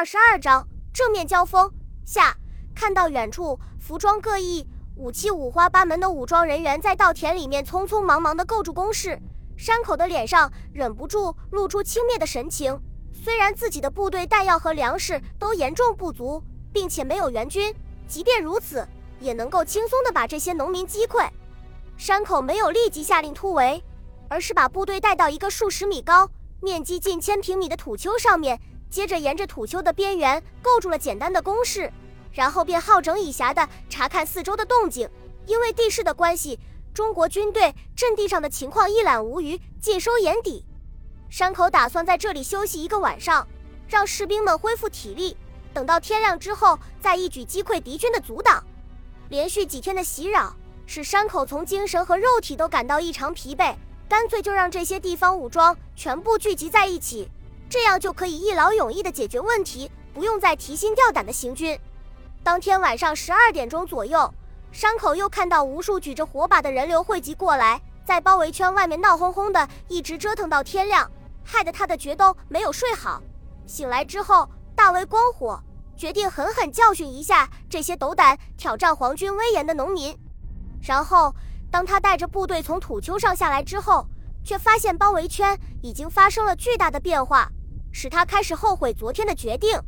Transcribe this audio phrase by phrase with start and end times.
[0.00, 1.70] 二十二章正面交锋
[2.06, 2.34] 下，
[2.74, 9.20] 看到远处服装各异、武器五花八门的武装人员在稻田里面匆匆忙忙地构筑工事，
[9.58, 12.80] 山口的脸上忍不住露出轻蔑的神情。
[13.12, 16.42] 虽然自己的部队弹药和粮食都严重不足，
[16.72, 17.70] 并且没有援军，
[18.08, 18.88] 即便如此，
[19.18, 21.28] 也能够轻松地把这些农民击溃。
[21.98, 23.84] 山口没有立即下令突围，
[24.30, 26.26] 而是把部队带到一个数十米高、
[26.62, 28.58] 面积近千平米的土丘上面。
[28.90, 31.90] 接着沿着土丘的边缘构筑了简单的工事，
[32.32, 35.08] 然后便好整以暇地查看四周的动静。
[35.46, 36.58] 因为地势的关系，
[36.92, 40.64] 中国军队阵地上的情况一览无余，尽收眼底。
[41.28, 43.46] 山口打算在这里休息一个晚上，
[43.88, 45.36] 让士兵们恢复体力，
[45.72, 48.62] 等到天亮之后再一举击溃敌军的阻挡。
[49.28, 50.54] 连续几天的袭扰
[50.86, 53.76] 使山口从精神和肉体都感到异常疲惫，
[54.08, 57.28] 干脆就让这些地方武装全部聚集在一起。
[57.70, 61.78] 这样就可以一劳永逸地解决问题，不用再提心吊胆地行军。
[62.42, 64.28] 当天晚上十二点钟左右，
[64.72, 71.08] 山口又看到无数举着火把的人流汇集过来，在包围圈外面闹哄哄的，一直折腾到天亮，
[71.44, 73.22] 害得他的觉都没有睡好。
[73.68, 75.62] 醒来之后大为光火，
[75.96, 80.18] 决定狠狠教训一下这些斗胆挑战皇军威严的农民。
[80.82, 81.32] 然后，
[81.70, 84.04] 当他带着部队从土丘上下来之后，
[84.42, 87.48] 却发现包围圈已经发生了巨大的变化。
[87.92, 89.80] 使他开始后悔昨天的决定。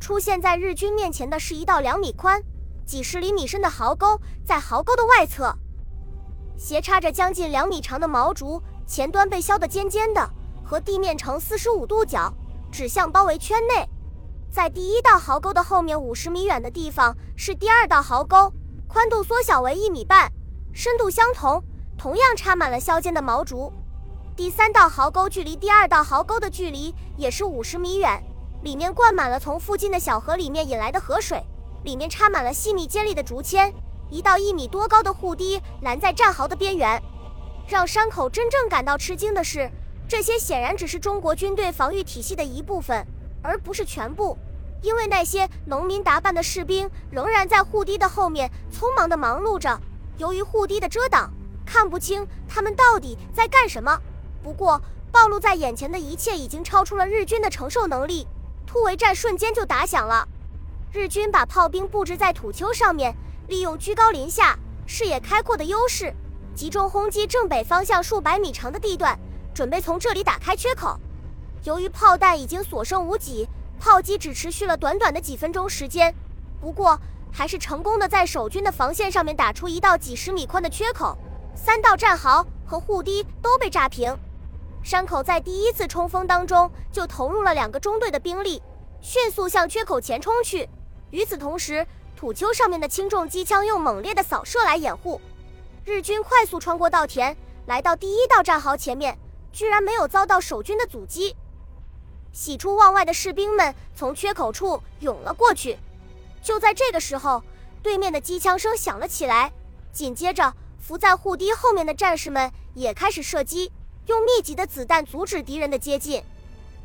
[0.00, 2.42] 出现在日军面前的是一道两米宽、
[2.84, 5.56] 几十厘米深的壕沟，在壕沟的外侧，
[6.56, 10.28] 斜插着将近两米长的毛竹，前端被削得尖尖的，
[10.64, 12.32] 和地面呈四十五度角，
[12.70, 13.88] 指向包围圈内。
[14.50, 18.52] 在第一道壕沟的后面五十米远的地方是第二道壕沟，
[18.88, 20.30] 宽度缩小为一米半，
[20.72, 21.62] 深度相同，
[21.96, 23.72] 同样插满了削尖的毛竹。
[24.34, 28.24] 第三道壕沟距离第二道壕沟的距离也是五十米远，
[28.62, 31.44] 里面灌满了从附近的小河里面引来的河水，
[31.84, 33.70] 里面插满了细密尖利的竹签，
[34.08, 37.00] 一道一米多高的护堤拦在战壕的边缘。
[37.68, 39.70] 让山口真正感到吃惊的是，
[40.08, 43.06] 这些显然只是中国军队防御体系的一部分，
[43.42, 44.38] 而不是全部，
[44.80, 49.78] 因为那些农民打扮的士兵仍然在护堤的后面匆忙地忙碌着。
[50.16, 51.30] 由于护堤的遮挡，
[51.66, 54.00] 看不清他们到底在干什么。
[54.42, 54.80] 不过，
[55.10, 58.26] 暴露在眼前的一切已经超出了日军的承受能力。
[58.66, 60.26] 突围战瞬间就打响了，
[60.92, 63.14] 日军把炮兵布置在土丘上面，
[63.48, 66.12] 利用居高临下、视野开阔的优势，
[66.54, 69.18] 集中轰击正北方向数百米长的地段，
[69.52, 70.98] 准备从这里打开缺口。
[71.64, 73.46] 由于炮弹已经所剩无几，
[73.78, 76.14] 炮击只持续了短短的几分钟时间，
[76.60, 76.98] 不过
[77.30, 81.16] 还是成功的在守军的防线上面打出一道几十米宽的缺口，
[81.54, 84.16] 三道战壕和护堤都被炸平。
[84.82, 88.60] 山口在第一次冲锋当中就投入了两个中队的兵力，
[89.00, 90.68] 迅速向缺口前冲去。
[91.10, 95.20] 与此同时，土丘上面的轻重机枪用猛烈的扫射来掩护。
[95.84, 99.16] 日军快速穿过稻田，来到第一道战壕前面，
[99.52, 101.36] 居然没有遭到守军的阻击。
[102.32, 105.78] 喜出望外的士兵们从缺口处涌了过去。
[106.42, 107.42] 就在这个时候，
[107.82, 109.52] 对面的机枪声响了起来，
[109.92, 113.70] 紧接着伏在护堤后面的战士们也开始射击。
[114.06, 116.22] 用密集的子弹阻止敌人的接近，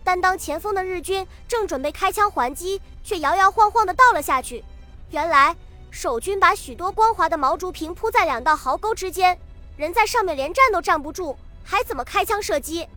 [0.04, 4.64] 但当前锋的日军正准备开枪还击，却摇摇晃晃地倒了下去。
[5.10, 5.56] 原来
[5.90, 9.40] 守军把许多光滑的毛竹平铺在两道壕沟之间，
[9.78, 12.88] 人在上面连站都站不住，还怎么开枪射击？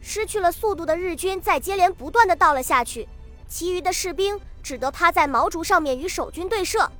[0.00, 3.08] 失去了速度的日军在接连不断地倒了下去，
[3.48, 6.92] 其余的士兵只得趴在毛竹上面与守军对射。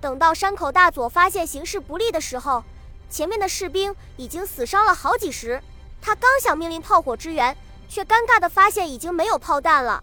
[0.00, 2.64] 等到山口大佐发现形势不利的时候，
[3.08, 5.62] 前面的士兵已经死伤了好几十。
[6.00, 7.56] 他刚想命令炮火支援，
[7.88, 10.02] 却尴尬地发现已经没有炮弹了。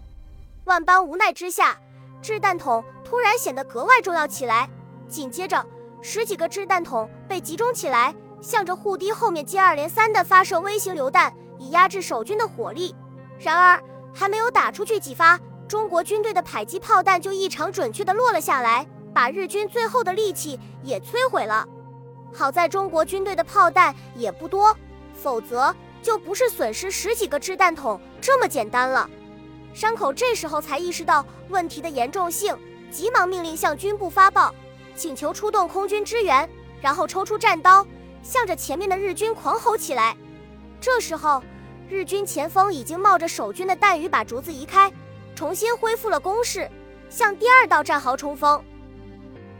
[0.64, 1.76] 万般无奈之下，
[2.22, 4.68] 掷弹筒突然显得格外重要起来。
[5.08, 5.64] 紧接着，
[6.02, 12.94] 十几个掷弹筒被集中起来，向着护堤后面接二连三地发射微型榴弹，以压制守军的火力。
[13.38, 13.82] 然而，
[14.14, 21.66] 还没有打出去几发，中国军队的迫击炮弹就异常准确地落了下来，把日军最后的力气也摧毁了。
[22.32, 24.76] 好在中国军队的炮弹也不多，
[25.14, 25.74] 否则。
[26.02, 29.08] 就不是损失十几个掷弹筒这么简单了。
[29.74, 32.56] 山口这时候才意识到问题的严重性，
[32.90, 34.54] 急忙命令向军部发报，
[34.96, 36.48] 请求出动空军支援，
[36.80, 37.86] 然后抽出战刀，
[38.22, 40.16] 向着前面的日军狂吼起来。
[40.80, 41.42] 这时候，
[41.88, 44.92] 日军前锋已经冒着守军的弹雨把竹子移开，
[45.34, 46.68] 重新恢复了攻势，
[47.08, 48.62] 向第二道战壕冲锋。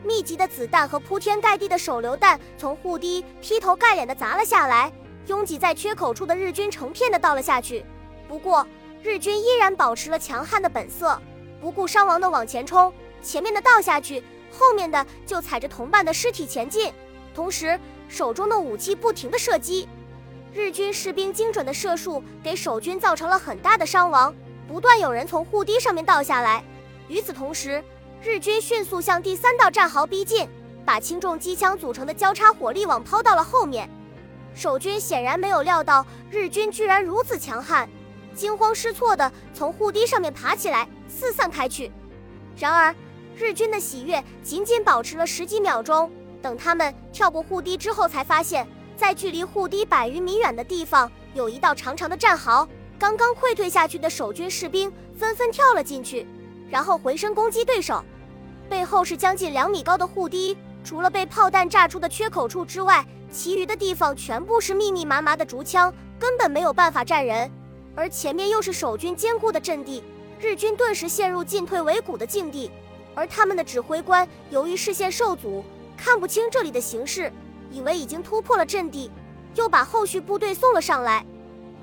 [0.04, 4.92] 密集的子弹和铺天盖地的手榴弹从护堤劈头盖脸地砸了下来。
[5.28, 7.84] 拥挤在缺口处的日军成片的倒了下去，
[8.26, 8.66] 不过
[9.02, 11.20] 日军依然保持了强悍的本色，
[11.60, 12.92] 不顾伤亡的往前冲，
[13.22, 16.92] 前面的倒下去，后面的就踩着同伴的尸体前进，
[17.34, 17.78] 同时
[18.08, 19.86] 手中的武器不停的射击。
[20.54, 24.34] 日军士兵精准的射术给守军造成了很大的伤亡，
[24.66, 26.64] 不断有人从护堤上面倒下来。
[27.06, 27.84] 与此同时，
[28.22, 30.48] 日军迅速向第三道战壕逼近，
[30.86, 33.88] 把轻重机枪组成的交叉火力网抛到了后面。
[34.58, 37.88] 守军显然没有料到日军居然如此强悍，
[38.34, 41.92] 惊慌失措地从护堤上面爬起来，四散开去。
[42.56, 42.92] 然而，
[43.36, 46.10] 日军的喜悦仅仅保持了十几秒钟，
[46.42, 48.66] 等他们跳过护堤之后，才发现。
[48.96, 52.68] 在距离护堤百余米远的地方，有一道长长的战壕。
[52.98, 56.26] 刚刚溃退下去的守军士兵纷纷跳了进去，
[56.68, 58.04] 然后回身攻击对手。
[58.68, 67.50] 背后是将近两米高的护堤，除了被炮弹炸出的缺口处之外，其余的地方全部是密密麻麻的竹枪，根本没有办法站人。
[67.94, 70.02] 而前面又是守军坚固的阵地，
[70.40, 72.70] 日军顿时陷入进退维谷的境地。
[73.14, 75.64] 而他们的指挥官由于视线受阻，
[75.96, 77.32] 看不清这里的形势。
[77.70, 79.10] 以为已经突破了阵地，
[79.54, 81.26] 又把后续部队送了上来。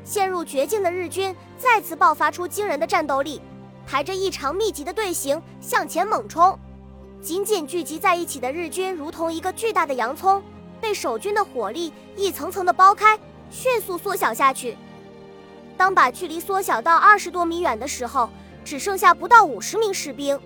[0.03, 3.41] 陷入绝境的日军再次爆发出惊人的战斗力，
[3.85, 6.57] 排着异常密集的队形向前猛冲。
[7.21, 10.41] 紧紧聚集在一起的日军如同一个巨大的洋葱，
[10.79, 13.17] 被守军的火力一层层的剥开，
[13.49, 14.77] 迅速缩小下去。
[15.77, 18.29] 当把距离缩小到二十多米远的时候，
[18.63, 20.39] 只剩下不到五十名士兵。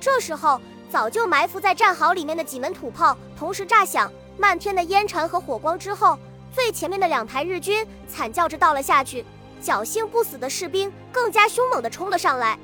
[0.00, 0.60] 这时候，
[0.90, 4.12] 早就埋伏在战壕里面的几门土炮同时炸响。
[4.36, 6.16] 漫天的烟尘和火光之后，
[6.54, 9.24] 最前面的两排日军惨叫着倒了下去，
[9.60, 12.56] 侥幸不死的士兵更加凶猛地冲了上来。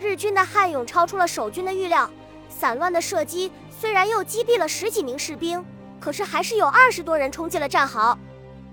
[0.00, 2.10] 日军的悍勇超出了守军的预料，
[2.48, 5.64] 散乱的射击虽然又击毙了十几名士兵，
[6.04, 8.18] 可是还是有二十多人冲进了战壕。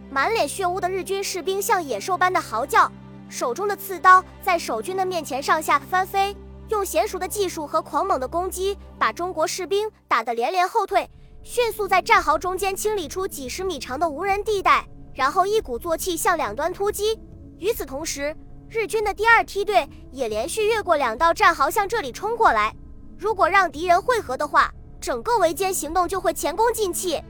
[0.09, 2.91] 满脸血污的日军士兵像野兽般的嚎叫，
[3.29, 6.35] 手中的刺刀在守军的面前上下翻飞，
[6.67, 11.09] 用娴熟的技术和狂猛的攻击，把中国士兵打得连连后退。
[11.41, 17.17] 迅速在战壕中间清理出几十米长的无人地带，然后一鼓作气向两端突击。
[17.59, 18.35] 与此同时，
[18.67, 22.75] 日军的第二梯队也连续越过两道战壕向这里冲过来。
[23.17, 24.69] 如果让敌人汇合的话，
[25.01, 27.21] 整个围歼行动就会前功尽弃。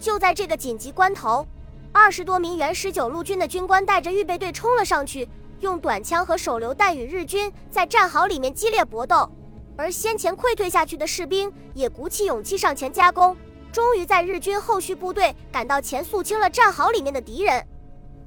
[0.00, 1.46] 就在这个紧急关头，
[1.92, 5.28] 二十多名原十九路军的军官带着预备队冲了上去，
[5.60, 9.30] 用短枪和手榴弹与日军在战壕里面激烈搏斗。
[9.76, 13.36] 而先前溃退下去的士兵也鼓起勇气上前加攻，
[13.70, 17.64] 终于在日军后续部队赶到前，肃清了战壕里面的敌人。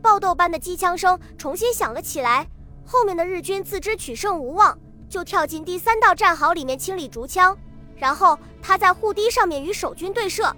[0.01, 2.47] 爆豆般的机枪声重新响了起来，
[2.85, 4.77] 后面的日军自知取胜无望，
[5.09, 7.57] 就跳进第三道战壕里面清理竹枪，
[7.97, 10.55] 然后他在护堤上面与守军对射。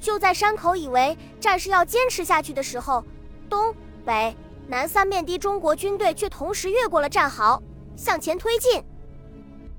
[0.00, 3.02] 就在山口以为战事要坚持下去的时候，
[3.48, 3.74] 东
[4.04, 4.36] 北
[4.66, 7.62] 南三面的中国军队却同时越过了战壕，
[7.96, 8.84] 向前推进。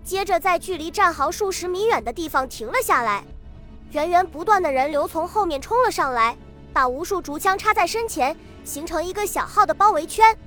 [0.03, 3.23] 接着，在距离战壕数十米远的地方停了下来，
[3.91, 6.37] 源源不断的人流从后面冲了上来，
[6.71, 10.37] 把无数竹枪插在身前，形成一个小号的包围圈。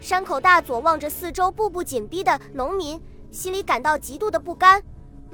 [0.00, 3.00] 山口大佐望着四周步步紧逼的农民，
[3.30, 4.82] 心里感到极度的不甘。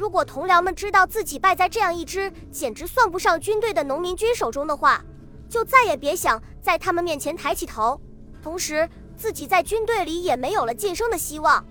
[0.01, 5.05] 如果同僚们知道自己败在这样一支简直算不上军队的农民军手中的话，
[5.47, 8.01] 就再也别想在他们面前抬起头。
[8.43, 11.63] 同时，自己在军队里也没有了晋升的希望。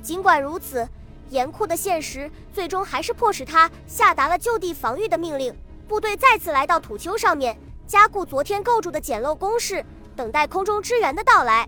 [0.00, 0.88] 尽管如此。
[1.30, 5.52] 严酷的现实最终还是迫使他下达了就地防御的命令。
[5.88, 11.66] 部队再次来到土丘上面，加固昨天构筑的简陋工事，等待空中支援的到来。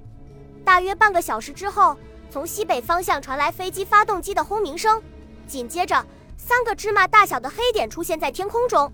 [0.62, 1.96] 大约半个小时之后，
[2.30, 5.02] 从西北方向传来飞机发动机的轰鸣声，
[5.46, 6.04] 紧接着
[6.36, 8.92] 三个芝麻大小的黑点出现在天空中。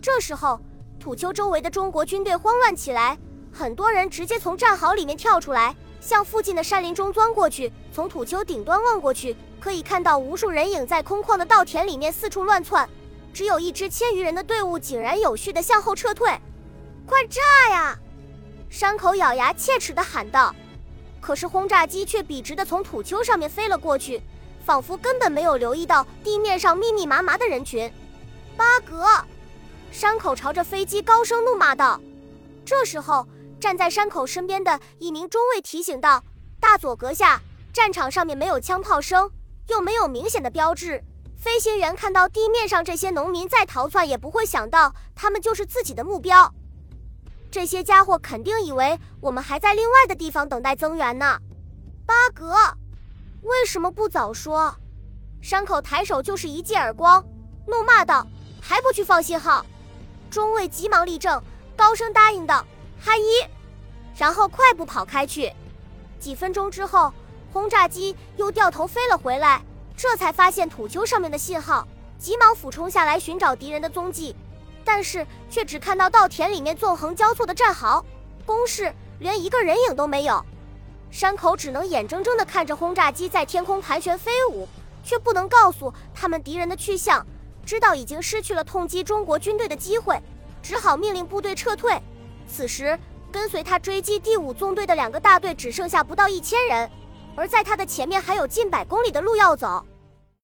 [0.00, 0.60] 这时候，
[0.98, 3.18] 土丘周围的中国军队慌乱起来，
[3.52, 7.72] 很多人直接从战壕里面跳出来，向附近的山林中钻过去。
[7.92, 9.36] 从土丘顶端望过去。
[9.62, 12.88] 可以看到无数人影在空旷的稻田里面四处乱窜，
[13.32, 16.28] 只有一支千余人的队伍井然有序地向后撤退。
[17.06, 17.96] 快炸呀！
[18.68, 20.52] 山口咬牙切齿地喊道。
[21.20, 24.20] 可是轰炸机却笔直地从土丘上面飞了过去，
[24.64, 27.92] 仿佛根本没有留意到地面上密密麻麻的人群。
[28.56, 29.04] 八格！
[29.90, 32.00] 山口朝着飞机高声怒骂道。
[32.64, 33.26] 这时候，
[33.60, 36.22] 站在山口身边的一名中尉提醒道
[36.60, 37.40] ：“大佐阁下，
[37.72, 39.30] 战场上面没有枪炮声。”
[39.68, 41.02] 又没有明显的标志，
[41.38, 46.52] 飞行员看到地面上这些农民在逃窜，也不会想到他们就是自己的目标。
[47.48, 51.38] 这些家伙肯定以为我们还在另外的地方等待增援呢。
[52.04, 52.54] 八格，
[53.42, 54.74] 为什么不早说？
[55.40, 57.24] 山口抬手就是一记耳光，
[57.66, 58.26] 怒骂道
[58.62, 59.64] ：“还不去放信号！”
[60.30, 61.42] 中尉急忙立正，
[61.76, 62.64] 高声答应道
[63.00, 63.24] ：“哈一！”
[64.16, 65.52] 然后快步跑开去。
[66.18, 67.12] 几分钟之后。
[67.52, 69.62] 轰炸机又掉头飞了回来，
[69.94, 71.86] 这才发现土丘上面的信号，
[72.18, 74.34] 急忙俯冲下来寻找敌人的踪迹，
[74.82, 78.02] 但是却只看到稻田里面纵横交错的战壕、
[78.46, 80.42] 工事，连一个人影都没有。
[81.12, 84.66] 山口只能眼睁睁地看着轰炸机在天空盘旋飞舞，
[85.04, 87.24] 却不能告诉他们敌人的去向，
[87.66, 90.18] 知道已经失去了痛击中国军队的机会，
[90.62, 92.00] 只好命令部队撤退。
[92.48, 92.98] 此时，
[93.30, 96.90] 跟随他追击第五纵队的两个大队只剩下不到一千人，
[97.36, 99.84] 而在他的前面还有近百公里的路要走。